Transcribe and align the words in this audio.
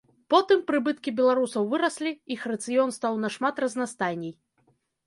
Потым 0.33 0.63
прыбыткі 0.71 1.13
беларусаў 1.19 1.69
выраслі, 1.75 2.15
іх 2.37 2.49
рацыён 2.53 2.89
стаў 2.99 3.13
нашмат 3.29 3.55
разнастайней. 3.67 4.33